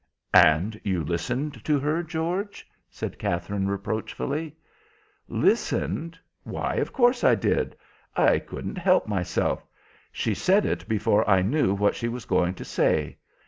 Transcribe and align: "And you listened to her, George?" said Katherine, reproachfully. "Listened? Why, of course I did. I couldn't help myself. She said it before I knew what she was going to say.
"And 0.33 0.81
you 0.83 1.03
listened 1.03 1.63
to 1.63 1.77
her, 1.79 2.01
George?" 2.01 2.67
said 2.89 3.19
Katherine, 3.19 3.67
reproachfully. 3.67 4.55
"Listened? 5.27 6.17
Why, 6.43 6.73
of 6.77 6.91
course 6.91 7.23
I 7.23 7.35
did. 7.35 7.75
I 8.17 8.39
couldn't 8.39 8.79
help 8.79 9.07
myself. 9.07 9.63
She 10.11 10.33
said 10.33 10.65
it 10.65 10.87
before 10.89 11.29
I 11.29 11.43
knew 11.43 11.75
what 11.75 11.93
she 11.95 12.07
was 12.07 12.25
going 12.25 12.55
to 12.55 12.65
say. 12.65 13.15